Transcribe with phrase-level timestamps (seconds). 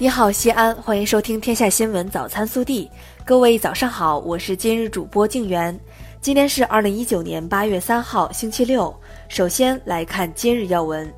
[0.00, 2.86] 你好，西安，欢迎收听《天下新闻早餐速递》。
[3.24, 5.76] 各位早上好，我是今日主播静媛。
[6.20, 8.94] 今天是二零一九年八月三号，星期六。
[9.26, 11.12] 首先来看今日要闻。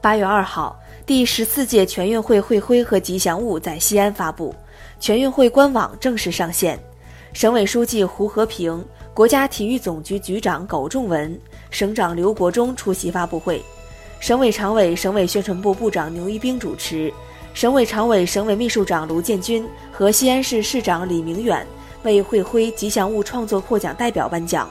[0.00, 0.74] 八月二号，
[1.04, 4.54] 第十四届全运会会徽和吉祥物在西安发布，
[4.98, 6.82] 全运会官网正式上线。
[7.34, 8.82] 省委书记胡和平、
[9.12, 11.38] 国家体育总局局长苟仲文、
[11.70, 13.62] 省长刘国中出席发布会。
[14.22, 17.12] 省委常委、省委宣传部部长牛一兵主持，
[17.54, 21.66] 省委常委、省委秘书长卢建军和西安市市长李明远
[22.04, 24.68] 为会徽吉祥物创作获奖代表颁奖。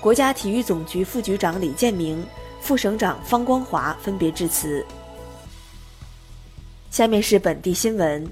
[0.00, 2.24] 国家体育总局副局长李建明、
[2.62, 4.82] 副省长方光华分别致辞。
[6.90, 8.26] 下面是本地新闻。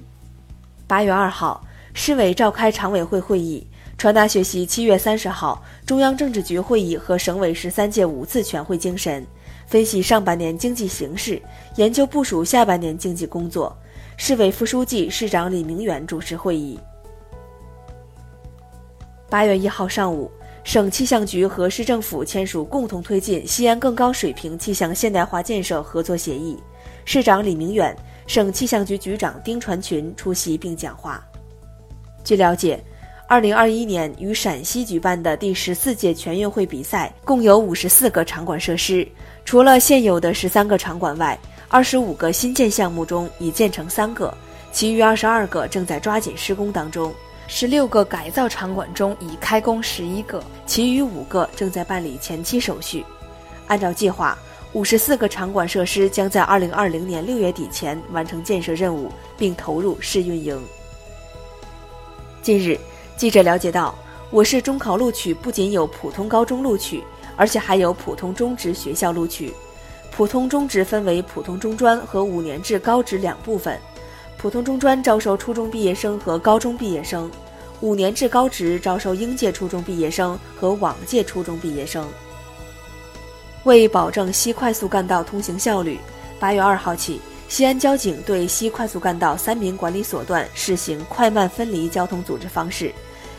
[0.86, 1.62] 八月二号，
[1.92, 3.66] 市委召开常委会会议，
[3.98, 9.22] 传达学习七月三十号中央政治局会议和省委十三届五次全会精神。
[9.68, 11.40] 分析上半年经济形势，
[11.76, 13.76] 研究部署下半年经济工作。
[14.16, 16.80] 市委副书记、市长李明远主持会议。
[19.28, 20.30] 八月一号上午，
[20.64, 26.58] 省气象局和市政府签署共同推进西安更高水平气象现代化建设合作协议。
[27.04, 27.94] 市长李明远、
[28.26, 31.22] 省气象局局长丁传群出席并讲话。
[32.24, 32.82] 据了解。
[33.30, 39.06] 二零二一年于陕西举办的第十四届全运会比赛共有五十四个场馆设施，
[39.44, 44.32] 除了现有的十三个场馆外，二十五个新建项目中已建成三个，
[44.72, 47.12] 其余二十二个正在抓紧施工当中；
[47.48, 53.04] 十六个改造场馆中已开工十一个，其余五个正在办理前期手续。
[53.66, 54.38] 按照计划，
[54.72, 60.58] 五十四个场馆设施将在二零二零年六月底前完成建设任务，并投入试运营。
[62.40, 62.80] 近日。
[63.18, 63.92] 记者了解到，
[64.30, 67.02] 我市中考录取不仅有普通高中录取，
[67.34, 69.52] 而且还有普通中职学校录取。
[70.12, 73.76] 普通中职分为普通中专和五年制高职两部分。
[74.36, 77.28] 普通中专招收初中毕业生和高中毕业生，
[77.80, 82.06] 五年制高职招收应届初中毕业生和往届初中毕业生。
[83.64, 85.98] 为保证西快速干道通行效率，
[86.38, 87.20] 八月二号起。
[87.48, 92.92] 西安交警对西快速干道三民管理所段试行快慢分离交通组织方式，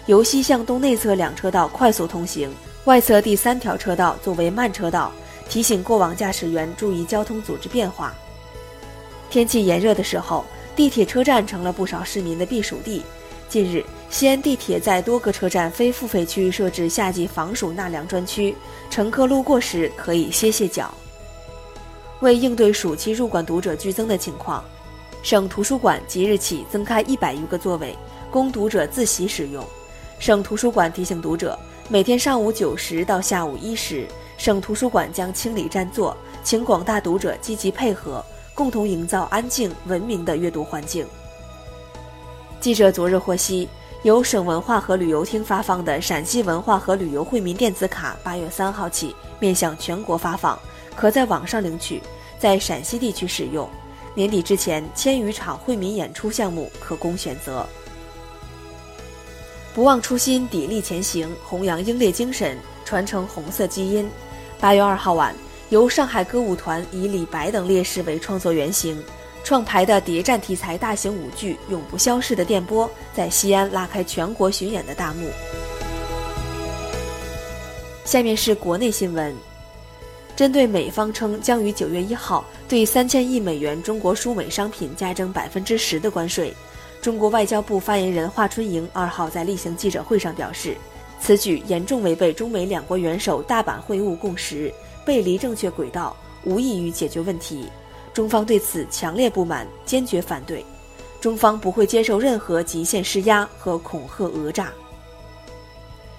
[0.09, 2.49] 由西向东内侧两车道快速通行，
[2.85, 5.11] 外侧第三条车道作为慢车道，
[5.47, 8.11] 提醒过往驾驶员注意交通组织变化。
[9.29, 10.43] 天气炎热的时候，
[10.75, 13.03] 地铁车站成了不少市民的避暑地。
[13.47, 18.55] 近日，西安地铁在多个车站非付费区域设置夏季防暑纳凉专区，
[18.89, 20.91] 乘客路过时可以歇歇脚。
[22.21, 24.65] 为应对暑期入馆读者剧增的情况，
[25.21, 27.95] 省图书馆即日起增开一百余个座位，
[28.31, 29.63] 供读者自习使用。
[30.19, 31.57] 省图书馆提醒读者，
[31.87, 34.05] 每天上午九时到下午一时，
[34.37, 41.07] 省图书馆将清理占座，请广大读者积极配合，共同营造安静文明的阅读环境。
[42.59, 43.69] 记者昨日获悉，
[44.03, 50.59] 由省文化和旅游厅发放的陕西文化和旅游惠民电子卡，八月三号起面向全国发放。
[50.97, 52.01] 可在网上领取，
[52.37, 53.67] 在陕西地区使用。
[54.13, 57.65] 年底之前，千余场惠民演出项目可供选择。
[59.73, 64.09] 不忘初心，砥砺前行，弘扬英烈精神，传承红色基因。
[64.59, 65.33] 八月二号晚，
[65.69, 69.01] 由上海歌舞团以李白等烈士为创作原型，
[69.43, 75.29] 创排的谍战题材大型舞剧《永不消逝的电波》在西安拉开全国巡演的大幕。
[78.03, 79.35] 下面是国内新闻。
[80.35, 86.53] 针对美方称将于九月一号对三千亿美元中国输美商品加征百分之十的关税，
[87.01, 90.75] 中国外交部发言人华春莹二号在例行记者会上表示，
[91.19, 94.73] 此举严重违背中美两国元首大阪会晤共识，
[95.05, 97.69] 背离正确轨道，无异于解决问题。
[98.13, 100.65] 中方对此强烈不满，坚决反对，
[101.21, 104.69] 中方不会接受任何极限施压和恐吓讹诈。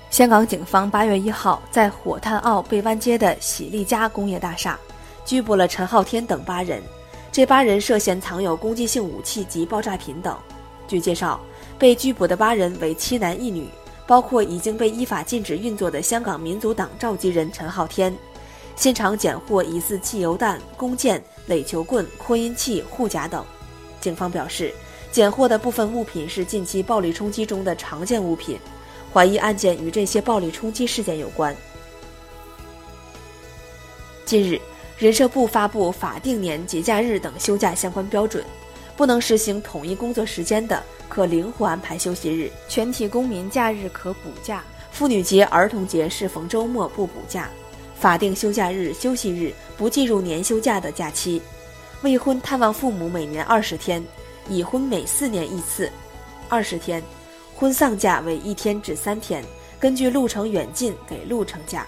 [0.08, 4.78] 香港警方八月一号在火炭澳贝湾街的喜力家工业大厦
[5.26, 6.82] 拘捕了陈浩天等八人，
[7.30, 10.34] 这八人涉嫌藏有攻击性武器及爆炸品等。
[10.90, 11.40] 据介绍，
[11.78, 13.68] 被拘捕的八人为七男一女，
[14.08, 18.12] 包括已经被依法禁止运作的香港民族党召集人陈浩天。
[18.74, 23.44] 现场检获疑似汽油弹、弓箭、垒球棍、扩音器、护甲等。
[24.00, 24.74] 警方表示，
[25.12, 28.58] 检获的部分物品是近期暴力冲击中的常见物品。
[29.12, 31.54] 怀疑案件与这些暴力冲击事件有关。
[34.24, 34.60] 近日，
[34.98, 38.44] 人社部发布法定年、节假日等休假相关标准，
[39.00, 44.58] 不能实行统一工作时间的，可灵活安排休息日；全体公民假日可补假；
[44.92, 47.44] 妇女节、儿童节适逢周末不补假；
[47.98, 51.40] 法定休假日、休息日不计入年休假的假期；
[52.02, 54.04] 未婚探望父母每年二十天，
[54.50, 55.90] 已婚每四年一次，
[56.50, 57.00] 二十天；
[57.56, 59.42] 婚丧假为一天至三天，
[59.78, 61.86] 根据路程远近给路程假。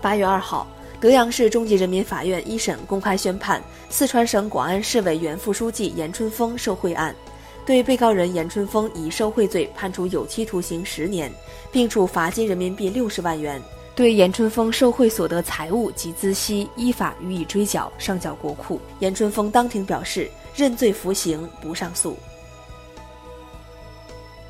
[0.00, 0.66] 八月二号，
[1.00, 7.16] 德阳市中级人民法院一审公开宣判四川省广安市委原副书记严春风受贿案，
[7.64, 11.32] 对被告人严春风以受贿罪判处有期徒刑十年，
[11.72, 13.60] 并处罚金人民币六十万元。
[13.94, 18.78] 对严春风受贿所得财物及孳息依法予以追缴，上缴国库。
[18.98, 22.14] 严春风当庭表示认罪服刑，不上诉。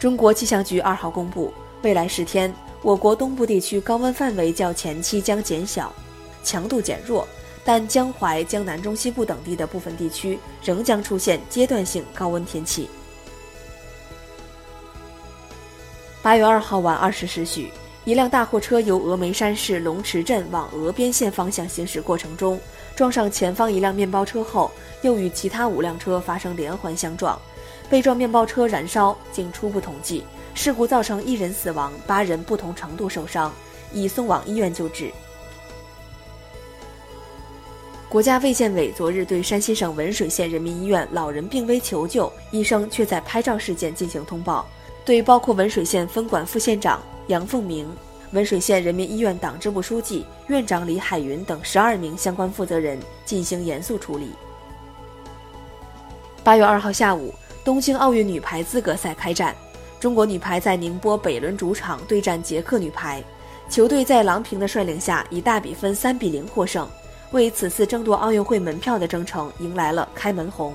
[0.01, 1.53] 中国气象局二号公布，
[1.83, 2.53] 未来十天，
[2.83, 5.93] 我国东部地区高温范围较前期将减小，
[6.43, 7.27] 强度减弱，
[7.65, 12.89] 但江淮、江南中西部等地的部分地区仍将出现阶段性高温天气。
[16.23, 17.71] 八月二号晚二十时许。
[18.07, 22.59] 一辆大货车由峨眉山市龙池镇往峨边县方向行驶过程中，
[22.97, 24.71] 撞上前方一辆面包车后，
[25.03, 27.39] 又与其他五辆车发生连环相撞，
[27.91, 29.15] 被撞面包车燃烧。
[29.31, 33.53] 经初步统计，事故造成一人死亡，八人不同程度受伤，
[33.93, 35.13] 已送往医院救治。
[38.11, 44.67] 国家卫健委昨日对山西省文水县人民医院老人病危求救，医生却在拍照事件进行通报，
[45.05, 47.01] 对包括文水县分管副县长。
[47.29, 47.89] 杨凤明、
[48.33, 54.33] 文水县人民医院党支部书记、院长李海云等十二名相关负责人进行严肃处理。
[56.43, 57.33] 八月二号下午，
[57.65, 59.55] 东京奥运女排资格赛开战，
[60.01, 63.23] 中国女排在宁波北仑主场对战捷克女排，
[63.69, 66.89] 球队在郎平的率领下以大比分三比零获胜，
[67.33, 70.75] 为此次争夺奥运会门票的征程迎来了开门红。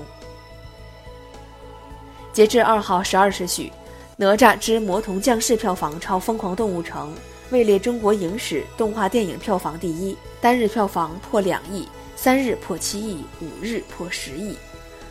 [2.32, 3.72] 截至二号十二时许。
[4.18, 7.12] 哪吒之魔童降世票房超《疯狂动物城》，
[7.50, 11.86] 位列中国影史动画电影票房第一，单日票房破两亿，
[12.16, 14.56] 三日破七亿，五日破十亿。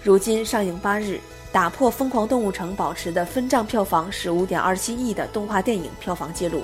[0.01, 1.19] 如今上映八日，
[1.51, 6.63] 打破《疯狂动物城》保持的分账票房十五点二七亿的动画电影票房记录。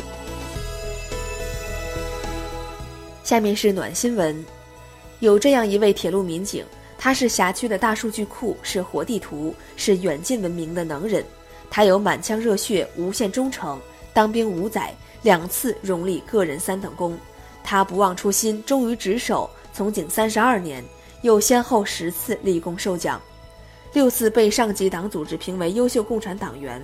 [3.24, 4.44] 下面是暖新闻，
[5.22, 6.66] 有这样一位铁路民警，
[6.98, 11.24] 他是辖区的大数据库，是活地图，是远近闻名的能人。
[11.70, 13.80] 他有满腔热血、无限忠诚，
[14.16, 14.92] 当兵五载，
[15.22, 17.16] 两次荣立个人三等功。
[17.64, 20.84] 他不忘初心，忠于职守，从警三十二年，
[21.22, 23.22] 又先后十次立功受奖，
[23.94, 26.84] 六次被上级党组织评为优秀共产党员。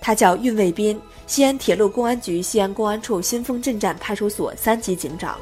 [0.00, 5.38] 他叫运卫斌，西安铁路公安局西安公安处新丰镇站派出所三级警长。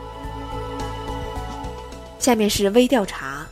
[2.18, 3.46] 下面是微调查，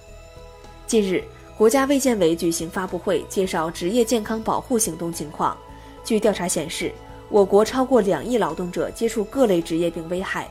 [0.87, 1.23] 近日。
[1.57, 5.57] 国家卫健委举行发布会，介绍职业健康保护行动情况。
[6.05, 6.93] 据调查显示，
[7.31, 10.51] 我国超过两亿劳动者接触各类职业病危害，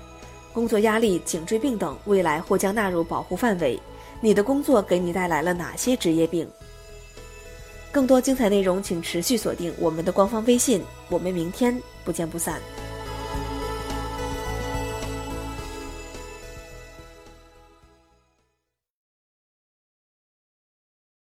[0.51, 3.79] 工作压力、颈椎病等未来或将纳入保护范围。
[4.19, 6.49] 你的工作给你带来了哪些职业病？
[7.91, 10.81] 更多精彩内容，请持续锁定我们的官方微信。
[11.09, 12.59] 我们明天不见不散。